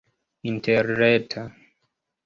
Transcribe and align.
interreta 0.49 1.41